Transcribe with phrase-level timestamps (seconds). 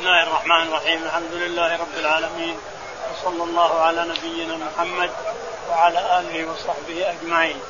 [0.00, 1.02] الله الرحمن الرحيم.
[1.04, 2.56] الحمد لله رب العالمين.
[3.12, 5.10] وصلى الله على نبينا محمد
[5.70, 7.60] وعلى آله وصحبه أجمعين.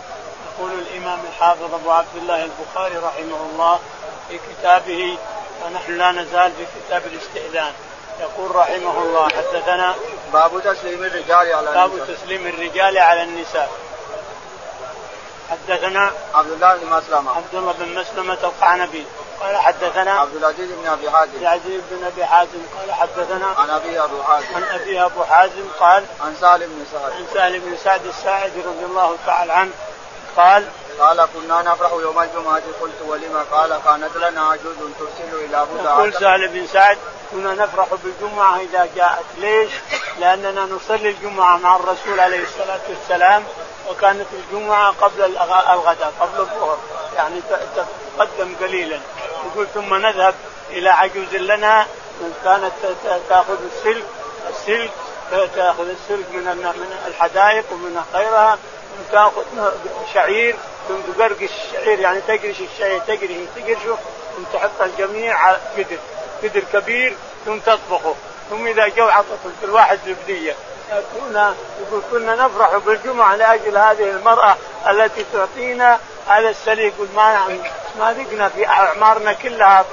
[0.46, 3.78] يقول الإمام الحافظ أبو عبد الله البخاري رحمه الله
[4.28, 5.18] في كتابه
[5.64, 7.72] ونحن لا نزال في كتاب الاستئذان
[8.20, 9.94] يقول رحمه الله حدثنا
[10.32, 12.16] باب تسليم الرجال على باب النساء.
[12.16, 13.70] تسليم الرجال على النساء.
[15.50, 17.36] حدثنا عبد الله بن مسلمة.
[17.36, 19.04] عبد الله بن مسلمة القعنبي.
[19.40, 21.30] قال حدثنا عبد العزيز بن أبي حازم.
[21.32, 24.46] عبد العزيز بن أبي حازم قال حدثنا عن أبي أبو حازم.
[24.54, 27.12] عن أبي أبو حازم قال عن سالم بن سعد.
[27.12, 29.70] عن سالم بن سعد الساعدي رضي الله تعالى عنه
[30.36, 30.68] قال
[31.00, 32.62] قال كنا نفرح يوم الجمعة.
[32.80, 36.98] قلت ولما؟ قال كانت لنا عجوز ترسل إلى بضعة يقول سالم بن سعد
[37.30, 39.24] كنا نفرح بالجمعة إذا جاءت.
[39.38, 39.70] ليش؟
[40.18, 43.44] لأننا نصلي الجمعة مع الرسول عليه الصلاة والسلام
[43.90, 45.24] وكانت الجمعة قبل
[45.72, 46.78] الغداء قبل الظهر
[47.16, 47.40] يعني
[48.16, 49.00] تقدم قليلا.
[49.46, 50.34] يقول ثم نذهب
[50.70, 51.86] إلى عجوز لنا
[52.44, 52.72] كانت
[53.28, 54.04] تأخذ السلك
[54.50, 54.90] السلك
[55.30, 58.58] تأخذ السلك من من الحدائق ومن غيرها
[59.12, 59.44] تأخذ
[60.14, 60.56] شعير
[60.88, 63.98] ثم تقرقش الشعير يعني تقرش الشعير تقرش تقرشه
[64.36, 65.98] ثم تحط الجميع على قدر
[66.42, 68.14] قدر كبير ثم تطبخه
[68.50, 70.54] ثم إذا جو عطت كل واحد زبدية.
[70.90, 74.56] كنا يقول كنا نفرح بالجمعة لأجل هذه المرأة
[74.90, 75.98] التي تعطينا
[76.30, 77.58] هذا السليق يقول ما
[77.98, 79.84] ما ذقنا في أعمارنا كلها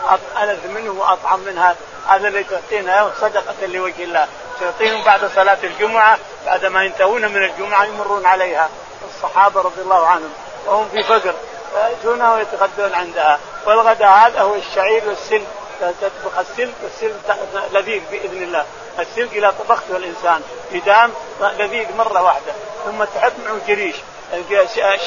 [0.43, 1.75] ألذ منه وأطعم من هذا.
[2.07, 4.27] هذا اللي تعطينا صدقة لوجه الله.
[4.59, 6.17] تعطيهم بعد صلاة الجمعة.
[6.45, 8.69] بعد ما ينتهون من الجمعة يمرون عليها.
[9.15, 10.33] الصحابة رضي الله عنهم.
[10.65, 11.33] وهم في فقر
[11.73, 13.39] فيأتونها ويتغدون عندها.
[13.65, 15.47] والغداء هذا هو الشعير والسلك
[15.79, 17.37] تطبخ السلك والسلك
[17.71, 18.65] لذيذ بإذن الله.
[18.99, 22.53] السلك إذا طبخته الإنسان يدام لذيذ مرة واحدة.
[22.85, 23.95] ثم تحط معه جريش.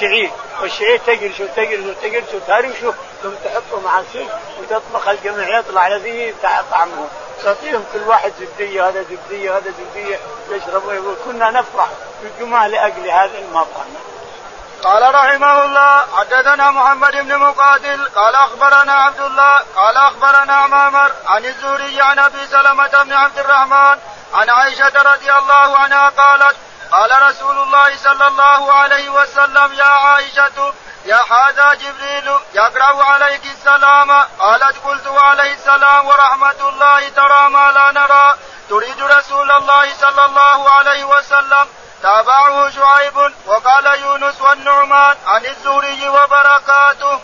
[0.00, 0.30] شعير.
[0.60, 6.34] والشعير تقرش وتقرش وتقرش وتهرشه ثم تحطه مع السلك وتطبخ الجميع يطلع لذيذ
[6.70, 7.08] طعمه.
[7.44, 10.18] تعطيهم كل واحد زبدية هذا زبدية هذا زبدية
[10.50, 11.88] يشربوا كنا نفرح
[12.20, 13.84] في الجمعه لأجل هذا المرأة
[14.82, 21.44] قال رحمه الله حدثنا محمد بن مقاتل قال أخبرنا عبد الله قال أخبرنا مامر عن
[21.44, 23.98] الزهري عن أبي سلمة بن عبد الرحمن
[24.34, 26.56] عن عائشة رضي الله عنها قالت
[26.92, 30.74] قال رسول الله صلى الله عليه وسلم يا عائشة
[31.04, 34.10] يا هذا جبريل يقرأ عليك السلام.
[34.38, 38.36] قالت قلت وعليه السلام ورحمة الله ترى ما لا نرى.
[38.70, 41.66] تريد رسول الله صلى الله عليه وسلم.
[42.02, 47.20] تابعه شعيب وقال يونس والنعمان عن الزهري وبركاته.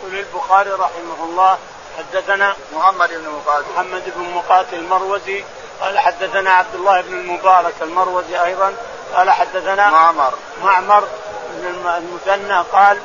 [0.00, 1.58] يقول البخاري رحمه الله
[1.98, 3.64] حدثنا محمد بن مقاتل.
[3.74, 5.44] محمد بن مقاتل المروزي
[5.80, 8.74] قال حدثنا عبد الله بن المبارك المروزي أيضا.
[9.14, 10.34] قال حدثنا معمر.
[10.62, 11.04] معمر
[11.50, 13.00] بن المثنى قال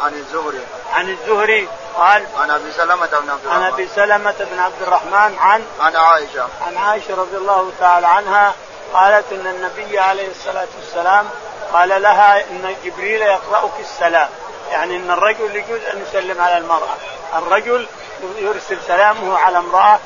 [0.00, 0.60] عن الزهري.
[0.92, 5.38] عن الزهري قال عن أبي سلمة بن عبد الرحمن عن أبي سلمة بن عبد الرحمن
[5.38, 6.48] عن عن عائشة.
[6.66, 8.54] عن عائشة رضي الله تعالى عنها
[8.92, 11.28] قالت إن النبي عليه الصلاة والسلام
[11.72, 14.28] قال لها إن جبريل يقرأك السلام.
[14.70, 16.96] يعني إن الرجل يجوز أن يسلم على المرأة.
[17.34, 17.86] الرجل
[18.38, 19.98] يرسل سلامه على امرأة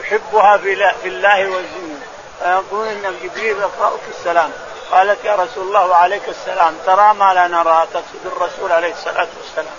[0.00, 0.56] يحبها
[1.02, 2.00] في الله والجنه
[2.38, 4.52] فيقول إن جبريل يقرأك السلام.
[4.90, 6.76] قالت يا رسول الله وعليك السلام.
[6.86, 9.74] ترى ما لا نرى تقصد الرسول عليه الصلاة والسلام.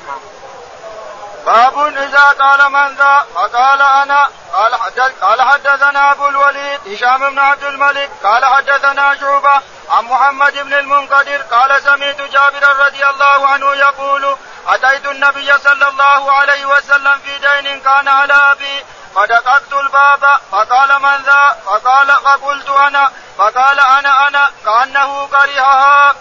[1.45, 4.29] باب إذا قال من ذا؟ فقال أنا.
[4.53, 8.09] قال حدث قال حدثنا أبو الوليد هشام بن عبد الملك.
[8.23, 11.41] قال حدثنا شعبة عن محمد بن المنقدر.
[11.41, 14.35] قال سمعت جابر رضي الله عنه يقول
[14.67, 18.85] أتيت النبي صلى الله عليه وسلم في دين كان على أبي.
[19.15, 23.11] فدققت الباب فقال من ذا؟ فقال فقلت أنا.
[23.37, 24.49] فقال أنا أنا.
[24.65, 26.15] كأنه كرهها.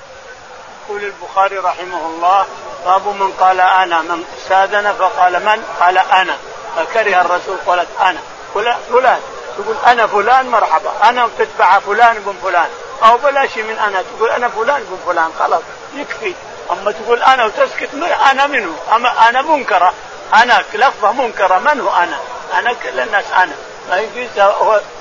[0.85, 2.47] يقول البخاري رحمه الله
[2.85, 4.01] باب من قال أنا.
[4.03, 6.37] من سادنا فقال من؟ قال أنا.
[6.77, 8.21] فكره الرسول قالت أنا.
[8.55, 9.21] فلان.
[9.59, 10.91] تقول أنا فلان مرحبا.
[11.05, 12.69] أنا تتبع فلان بن فلان.
[13.05, 14.03] أو بلاش من أنا.
[14.03, 15.33] تقول أنا فلان بن فلان.
[15.39, 15.63] خلاص
[15.95, 16.35] يكفي.
[16.71, 17.95] أما تقول أنا وتسكت
[18.31, 18.77] أنا منه.
[18.95, 19.95] أما أنا منكرة.
[20.35, 21.59] أنا لفظة منكرة.
[21.59, 22.19] من هو أنا؟
[22.55, 23.53] أنا كل الناس أنا.
[23.91, 24.47] ما يجوز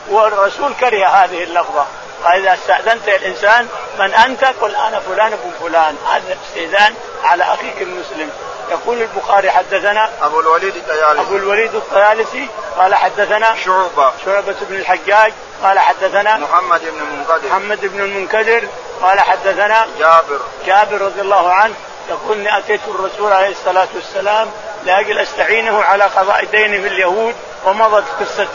[0.10, 1.86] والرسول كره هذه اللفظة.
[2.24, 3.68] فاذا استأذنت الإنسان
[4.00, 5.96] من أنت؟ قل أنا فلان ابن فلان.
[6.12, 8.30] هذا استئذان على أخيك المسلم.
[8.72, 11.22] يقول البخاري حدثنا أبو الوليد الطيالسي.
[11.22, 14.12] أبو الوليد الطيالسي قال حدثنا شعبة.
[14.26, 15.34] شعبة بن الحجاج
[15.64, 18.68] قال حدثنا محمد بن المنكدر محمد بن المنكدر
[19.02, 20.40] قال حدثنا جابر.
[20.66, 21.74] جابر رضي الله عنه
[22.10, 24.52] يقول اني أتيت الرسول عليه الصلاة والسلام
[24.88, 27.36] لأجل أستعينه على قضاء دينه في اليهود
[27.66, 28.48] ومضت قصة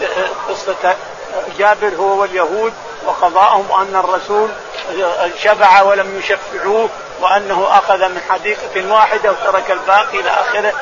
[0.48, 0.96] قصة
[1.58, 2.72] جابر هو واليهود
[3.04, 4.50] وقضاءهم ان الرسول
[5.42, 6.88] شفع ولم يشفعوه
[7.20, 10.72] وأنه أخذ من حديقة واحدة وترك الباقي إلى آخره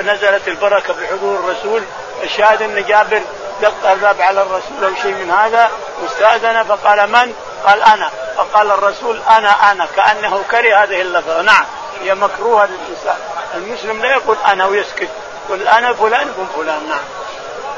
[0.00, 1.82] نزلت البركة بحضور الرسول.
[2.22, 3.20] الشاهد أن جابر
[3.62, 5.70] دق الباب على الرسول أو شيء من هذا
[6.02, 7.34] واستأذن فقال من؟
[7.66, 8.10] قال أنا.
[8.36, 9.86] فقال الرسول أنا أنا.
[9.96, 11.42] كأنه كره هذه اللفظة.
[11.42, 11.64] نعم
[12.02, 13.16] هي مكروهة للإنسان.
[13.54, 15.10] المسلم لا يقول أنا ويسكت
[15.48, 17.04] قل أنا فلان ابن فلان نعم.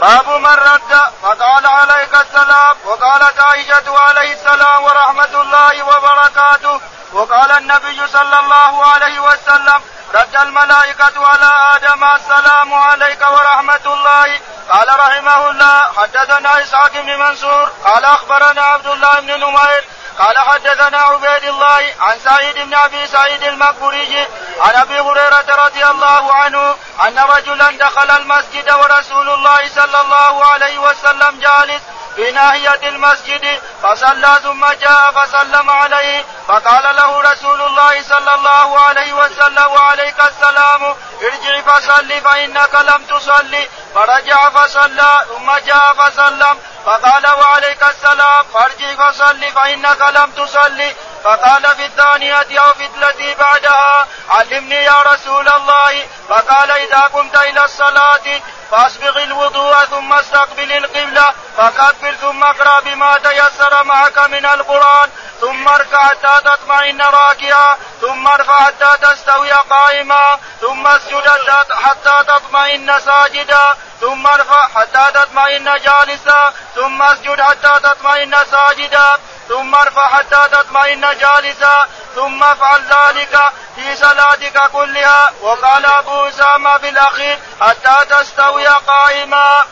[0.01, 6.81] باب من رد فقال عليك السلام وقالت عائشة عليه السلام ورحمة الله وبركاته
[7.13, 9.81] وقال النبي صلى الله عليه وسلم
[10.15, 14.41] رد الملائكة على آدم السلام عليك ورحمة الله.
[14.71, 19.85] قال رحمه الله حدثنا إسحاق بن منصور قال أخبرنا عبد الله بن نمير
[20.19, 24.27] قال حدثنا عبيد الله عن سعيد بن أبي سعيد المقبوري
[24.61, 26.77] عن أبي هريرة رضي الله عنه
[27.09, 31.83] أن رجلا دخل المسجد ورسول الله صلى الله عليه وسلم جالس
[32.17, 39.13] في ناحية المسجد فصلى ثم جاء فسلم عليه فقال له رسول الله صلى الله عليه
[39.13, 47.83] وسلم وعليك السلام ارجع فصل فإنك لم تصلي فرجع فصلى ثم جاء فسلم فقال وعليك
[47.83, 50.95] السلام فارجع فصل فإنك لم تصلي.
[51.25, 56.07] فقال في الثانية أو في التي بعدها علمني يا رسول الله.
[56.29, 58.41] فقال إذا قمت إلى الصلاة
[58.71, 65.11] فاسبغ الوضوء ثم استقبل القبلة فكبر ثم اقرأ بما تيسر معك من القرآن.
[65.47, 71.29] ثم اركع حتى تطمئن راكعا ثم ارفع حتى تستوي قائما ثم اسجد
[71.71, 80.09] حتى تطمئن ساجدا ثم ارفع حتى تطمئن جالسا ثم اسجد حتى تطمئن ساجدا ثم ارفع
[80.09, 83.39] حتى تطمئن جالسا ثم افعل ذلك
[83.75, 89.65] في صلاتك كلها وقال أبو أسامة في الأخير حتى تستوي قائما.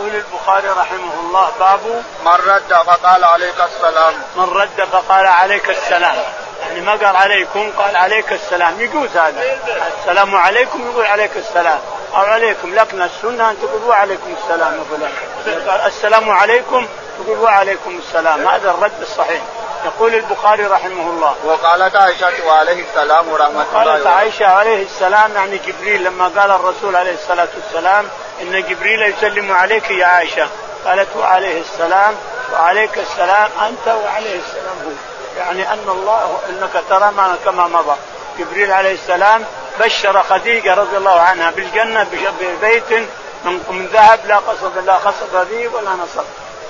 [0.00, 1.80] يقول البخاري رحمه الله باب
[2.24, 4.14] من رد فقال عليك السلام.
[4.36, 6.16] من رد فقال عليك السلام.
[6.62, 8.80] يعني ما قال عليكم قال عليك السلام.
[8.80, 9.58] يجوز هذا.
[10.00, 11.78] السلام عليكم يقول عليك السلام.
[12.14, 16.86] أو عليكم لكن السنة أن تقول وعليكم السلام يا فلان قال السلام عليكم
[17.24, 19.42] تقول وعليكم السلام هذا الرد الصحيح.
[19.84, 21.34] يقول البخاري رحمه الله.
[21.44, 26.96] وقالت عائشة وعليه السلام ورحمة الله قالت عائشة عليه السلام يعني جبريل لما قال الرسول
[26.96, 28.08] عليه الصلاة والسلام
[28.42, 30.48] إن جبريل يسلم عليك يا عائشة.
[30.86, 32.14] قالت وعليه السلام
[32.52, 34.92] وعليك السلام أنت وعليه السلام هو.
[35.38, 37.96] يعني أن الله إنك ترى ما كما مضى.
[38.38, 39.44] جبريل عليه السلام
[39.80, 42.06] بشر خديجة رضي الله عنها بالجنة
[42.40, 42.92] ببيت
[43.44, 46.24] من ذهب لا صخب لا صخب به ولا نصب.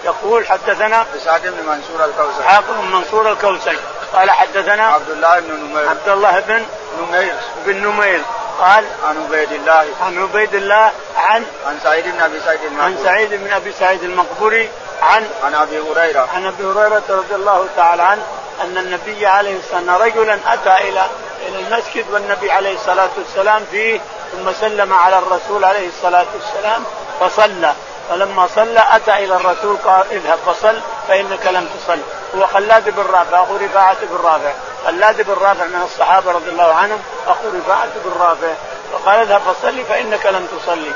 [0.05, 3.77] يقول حدثنا اسحاق بن منصور الكوسج اسحاق بن منصور الكوسج
[4.13, 5.89] قال حدثنا عبد الله بن نمير.
[5.89, 6.67] عبد الله بن
[7.01, 7.35] نمير.
[7.67, 8.23] بن نمير.
[8.61, 9.87] قال عن عبيد الله.
[10.03, 12.85] عن عبيد الله عن عن سعيد بن أبي سعيد المقبري.
[12.85, 14.71] عن سعيد بن أبي سعيد المقبري
[15.03, 16.29] عن عن أبي هريرة.
[16.35, 18.23] عن أبي هريرة رضي الله تعالى عنه
[18.61, 21.07] أن النبي عليه السلام رجلا أتى إلى
[21.49, 24.01] إلى المسجد والنبي عليه الصلاة والسلام فيه
[24.33, 26.85] ثم سلم على الرسول عليه الصلاة والسلام
[27.21, 27.75] فصلى.
[28.11, 31.99] فلما صلى أتى إلى الرسول قال اذهب فصل فإنك لم تصل.
[32.37, 34.53] هو خلاد بن رافع أخو رفاعة بن رافع.
[34.87, 38.55] خلاد بن رافع من الصحابة رضي الله عنهم اخو رفاعه بن رافع
[38.93, 40.93] فقال اذهب فصلي فإنك لم تصلي.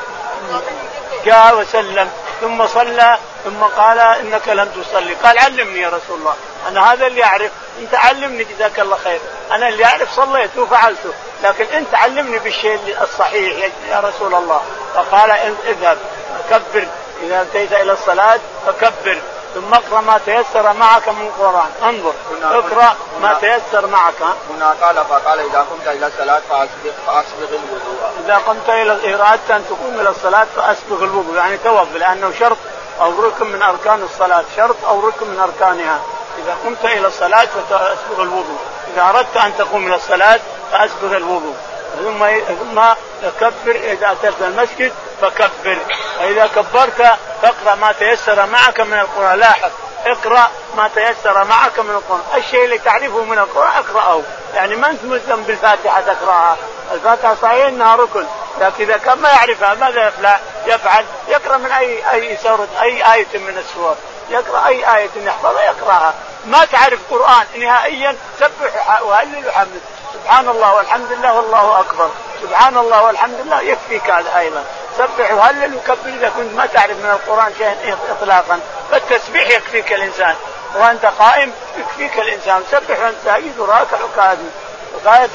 [1.24, 2.10] جاء وسلم
[2.40, 5.14] ثم صلى ثم قال إنك لم تصلي.
[5.14, 6.34] قال علمني يا رسول الله
[6.68, 7.50] أنا هذا اللي أعرف.
[7.80, 9.20] أنت علمني جزاك الله خير.
[9.52, 14.62] أنا اللي أعرف صليت وفعلته لكن أنت علمني بالشيء الصحيح يا رسول الله.
[14.94, 15.30] فقال
[15.66, 15.98] اذهب
[16.50, 16.86] كبر
[17.22, 19.18] إذا انتهيت إلى الصلاة فكبر.
[19.54, 21.70] ثم اقرأ ما تيسر معك من القرآن.
[21.82, 24.22] انظر اقرأ ما تيسر معك.
[24.50, 28.10] هنا قال فقال إذا قمت إلى الصلاة فاسبغ فاسبغ الوضوء.
[28.24, 31.36] إذا قمت إلى أردت أن تقوم إلى الصلاة فاسبغ الوضوء.
[31.36, 32.56] يعني توضا لأنه شرط
[33.00, 34.44] أو ركن من أركان الصلاة.
[34.56, 35.98] شرط أو ركن من أركانها.
[36.38, 38.58] إذا قمت إلى الصلاة فاسبغ الوضوء.
[38.94, 40.40] إذا أردت أن تقوم إلى الصلاة
[40.72, 41.54] فاسبغ الوضوء.
[42.04, 42.80] ثم ثم
[43.40, 44.92] كبر إذا أتيت المسجد
[45.30, 45.78] فكبر.
[46.18, 49.38] فإذا كبرت فاقرأ ما تيسر معك من القرآن.
[49.38, 49.70] لاحظ
[50.06, 54.22] اقرأ ما تيسر معك من القرآن، الشيء اللي تعرفه من القرآن اقرأه،
[54.54, 56.56] يعني ما أنت ملزم بالفاتحة تقرأها،
[56.92, 58.26] الفاتحة صحيح إنها ركن،
[58.60, 63.38] لكن إذا كان ما يعرفها ماذا يفعل؟ يفعل يقرأ من أي أي سورة أي آية
[63.38, 63.96] من السور،
[64.28, 66.14] يقرأ أي آية يحفظها يقرأها،
[66.46, 69.80] ما تعرف قرآن نهائيا سبح وهلل وحمد،
[70.14, 72.10] سبحان الله والحمد لله والله أكبر.
[72.42, 74.64] سبحان الله والحمد لله يكفيك هذا أيضا.
[74.98, 75.32] سبح.
[75.32, 78.60] وهلل وكبر إذا كنت ما تعرف من القرآن شيئا اطلاقا؟
[78.90, 80.34] فالتسبيح يكفيك الإنسان.
[80.74, 82.62] وأنت قائم يكفيك الإنسان.
[82.70, 84.50] سبح وأنت ساجد وراكع وكاذب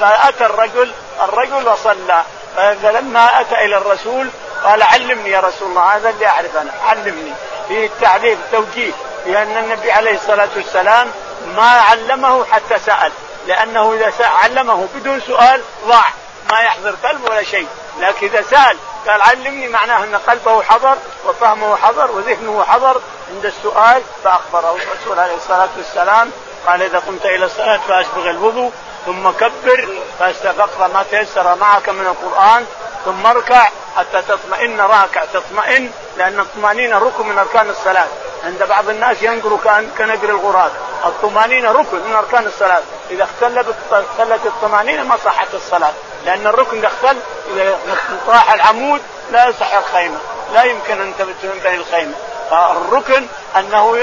[0.00, 2.24] فأتى الرجل الرجل وصلى
[2.56, 4.28] فلما أتى إلى الرسول
[4.64, 5.96] قال علمني يا رسول الله.
[5.96, 6.70] هذا اللي أعرف أنا.
[6.86, 7.32] علمني.
[7.68, 8.92] في التعليم التوجيه.
[9.26, 11.10] لأن النبي عليه الصلاة والسلام
[11.56, 13.12] ما علمه حتى سأل.
[13.46, 16.04] لأنه إذا علمه بدون سؤال ضاع.
[16.50, 17.68] ما يحضر قلب ولا شيء.
[18.00, 18.76] لكن إذا سأل
[19.08, 23.00] قال علمني معناه أن قلبه حضر وفهمه حضر وذهنه حضر
[23.34, 26.30] عند السؤال فأخبره الرسول عليه الصلاة والسلام
[26.66, 28.72] قال إذا قمت إلى الصلاة فاسبغ الوضوء
[29.06, 29.88] ثم كبر
[30.18, 32.66] فاستفقر ما تيسر معك من القرآن
[33.04, 38.06] ثم اركع حتى تطمئن راكع تطمئن لأن الطمأنينة ركن من أركان الصلاة.
[38.44, 39.56] عند بعض الناس ينقر
[39.98, 40.72] كنقر الغراب.
[41.04, 42.82] الطمأنينة ركن من أركان الصلاة.
[43.10, 45.92] إذا اختلت اختلت الطمأنينة ما صحت الصلاة.
[46.24, 47.16] لأن الركن اذا اختل
[47.54, 47.78] إذا
[48.26, 49.00] طاح العمود
[49.32, 50.18] لا يصح الخيمة
[50.54, 51.12] لا يمكن أن
[51.42, 52.14] تنبني الخيمة.
[52.50, 53.98] فالركن أنه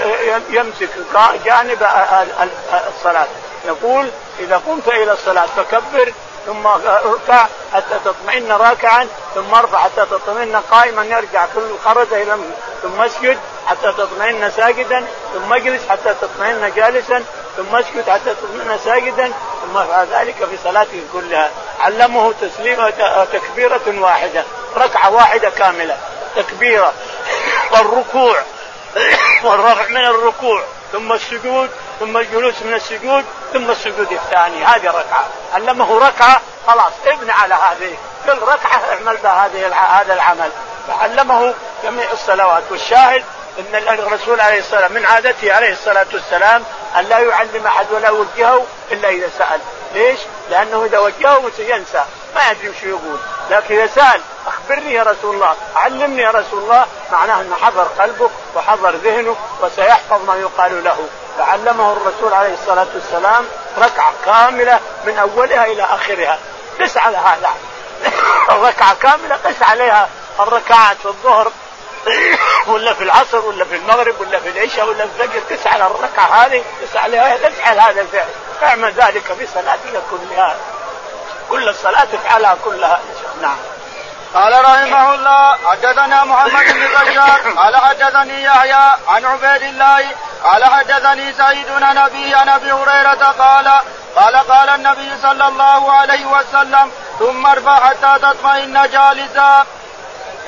[0.49, 0.89] يمسك
[1.45, 1.87] جانب
[2.87, 3.27] الصلاة.
[3.65, 4.09] يقول
[4.39, 6.13] إذا قمت إلى الصلاة فكبر
[6.45, 12.37] ثم اركع حتى تطمئن راكعا ثم ارفع حتى تطمئن قائما يرجع كل خرج إلى
[12.83, 17.23] ثم اسجد حتى تطمئن ساجدا ثم اجلس حتى تطمئن جالسا
[17.57, 19.31] ثم اسجد حتى تطمئن ساجدا
[19.61, 21.51] ثم افعل ذلك في صلاته كلها.
[21.79, 22.89] علمه تسليمة
[23.33, 24.43] تكبيرة واحدة
[24.77, 25.97] ركعة واحدة كاملة
[26.35, 26.93] تكبيرة
[27.71, 28.41] والركوع
[29.43, 31.69] والرفع من الركوع ثم السجود
[31.99, 35.25] ثم الجلوس من السجود ثم السجود الثاني هذه ركعة.
[35.53, 39.67] علمه ركعة خلاص ابن على هذه كل ركعة اعمل بها هذه
[40.01, 40.49] هذا العمل.
[40.87, 41.53] فعلمه
[41.83, 42.63] جميع الصلوات.
[42.71, 43.23] والشاهد
[43.59, 46.63] إن الرسول عليه الصلاه من عادته عليه الصلاة والسلام
[46.99, 49.59] أن لا يعلم أحد ولا يوجهه إلا إذا سأل،
[49.93, 52.03] ليش؟ لأنه إذا وجهه ينسى
[52.35, 53.17] ما يدري وش يقول،
[53.49, 58.29] لكن إذا سأل أخبرني يا رسول الله، علمني يا رسول الله، معناه إنه حضر قلبه
[58.55, 63.45] وحضر ذهنه وسيحفظ ما يقال له، فعلمه الرسول عليه الصلاة والسلام
[63.77, 66.39] ركعة كاملة من أولها إلى آخرها،
[66.81, 67.49] قس على هذا.
[68.51, 70.09] الركعه كاملة قس عليها.
[70.39, 71.51] الركعات في الظهر
[72.71, 75.41] ولا في العصر ولا في المغرب ولا في العشاء ولا في الفجر
[75.81, 78.29] على الركعة هذه قس عليها تفعل هذا الفعل.
[78.63, 80.55] اعمل ذلك في صلاتك كلها.
[81.49, 82.99] كل الصلاة تفعلها كلها.
[83.41, 83.57] نعم.
[84.33, 90.05] قال رحمه الله حدثنا محمد بن بشار قال حدثني يحيى عن عبيد الله
[90.43, 93.71] قال حدثني سعيد عن أبي عن أبي هريرة قال
[94.15, 99.65] قال قال النبي صلى الله عليه وسلم ثم ارفع حتى تطمئن جالسا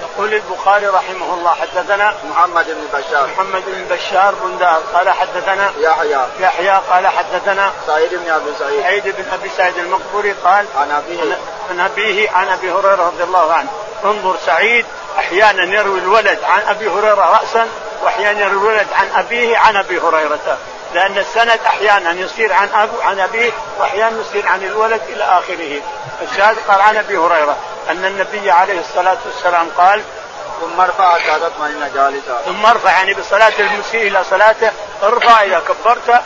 [0.01, 3.27] يقول البخاري رحمه الله حدثنا محمد بن بشار.
[3.27, 6.25] محمد بن بشار بندار قال حدثنا يحيى.
[6.39, 6.81] يحيى.
[6.89, 8.81] قال حدثنا سعيد بن أبي سعيد.
[8.81, 11.37] سعيد بن أبي سعيد المقبوري قال عن أبيه.
[11.69, 13.69] عن أبيه عن أبي هريرة رضي الله عنه.
[14.05, 14.85] انظر سعيد
[15.17, 17.67] أحيانا يروي الولد عن أبي هريرة راسا
[18.03, 20.57] وأحيانا يروي الولد عن أبيه عن أبي هريرة.
[20.93, 25.81] لأن السند أحيانا يصير عن ابو عن أبيه وأحيانا يصير عن الولد إلى آخره.
[26.21, 27.57] الشاهد قال عن أبي هريرة.
[27.89, 30.03] أن النبي عليه الصلاة والسلام قال
[30.61, 32.41] ثم ارفع حتى تطمئن جالسا.
[32.45, 34.71] ثم ارفع يعني بصلاة المسيء إلى صلاته
[35.03, 36.21] ارفع إذا كبرت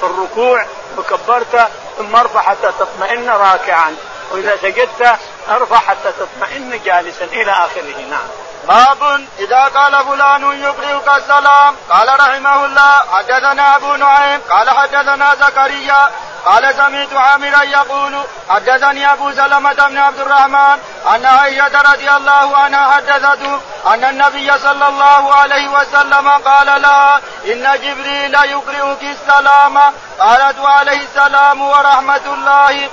[0.00, 0.66] في الركوع
[0.98, 3.96] وكبرت ثم ارفع حتى تطمئن راكعا.
[4.32, 8.00] وإذا سجدت ارفع حتى تطمئن جالسا إلى آخره.
[8.10, 8.28] نعم.
[8.68, 16.10] باب إذا قال فلان يقرئك السلام قال رحمه الله حدثنا أبو نعيم قال حدثنا زكريا
[16.46, 20.78] قال سمعت عامرا يقول حدثني أبو سلمة بن عبد الرحمن
[21.14, 27.78] أن عائشة رضي الله عنها حدثته أن النبي صلى الله عليه وسلم قال لها إن
[27.82, 29.78] جبريل يقرئك السلام
[30.20, 32.88] قالت وعليه السلام ورحمة الله.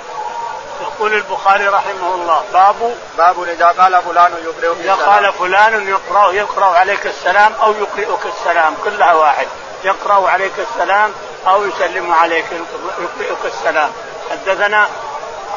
[0.82, 6.78] يقول البخاري رحمه الله باب باب إذا قال فلان يقرئك إذا قال فلان يقرا يقرأ
[6.78, 9.48] عليك السلام أو يقرئك السلام كلها واحد.
[9.84, 11.12] يقرأ عليك السلام
[11.48, 12.46] أو يسلم عليك
[13.00, 13.92] يقرئك السلام.
[14.32, 14.88] حدثنا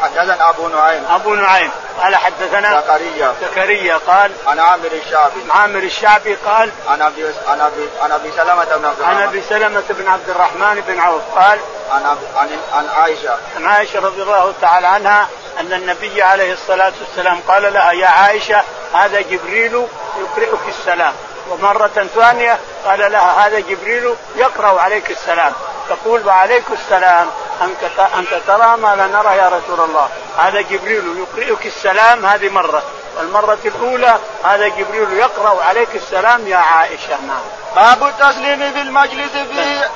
[0.02, 1.04] حدثنا أبو نعيم.
[1.10, 1.70] أبو نعيم.
[2.02, 3.34] قال حدثنا زكريا.
[3.42, 5.40] زكريا قال عن عامر الشعبي.
[5.50, 9.16] عامر الشعبي قال عن أبي عن ابي عن أبي سلمة بن عبد الرحمن.
[9.16, 11.58] عن أبي سلمة بن عبد الرحمن بن عوف قال
[11.92, 13.38] عن عن عن عائشة.
[13.56, 15.28] عن عائشة رضي الله تعالى عنها
[15.60, 18.62] أن النبي عليه الصلاة والسلام قال لها يا عائشة
[18.94, 19.86] هذا جبريل
[20.20, 21.12] يقرئك السلام.
[21.50, 25.52] ومرة ثانية قال لها هذا جبريل يقرأ عليك السلام.
[25.88, 27.30] تقول وعليك السلام.
[27.62, 30.08] أنت أنت ترى ما لا نرى يا رسول الله.
[30.38, 32.82] هذا جبريل يقرئك السلام هذه مرة.
[33.16, 37.20] والمرة الأولى هذا جبريل يقرأ عليك السلام يا عائشة.
[37.26, 37.40] نعم.
[37.76, 39.90] باب التسليم في المجلس فيه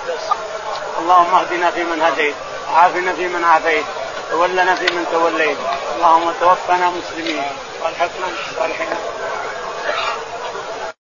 [0.98, 2.34] اللهم اهدنا فيمن هديت
[2.72, 3.84] وعافنا فيمن عافيت
[4.30, 5.58] تولنا فيمن توليت.
[5.96, 7.42] اللهم توفنا مسلمين
[7.82, 8.96] والحقنا بالصالحين.